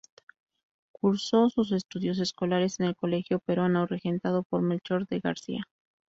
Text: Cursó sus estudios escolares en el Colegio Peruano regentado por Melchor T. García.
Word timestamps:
Cursó 0.93 1.51
sus 1.51 1.71
estudios 1.73 2.17
escolares 2.17 2.79
en 2.79 2.87
el 2.87 2.95
Colegio 2.95 3.37
Peruano 3.37 3.85
regentado 3.85 4.41
por 4.41 4.63
Melchor 4.63 5.05
T. 5.05 5.19
García. 5.19 5.67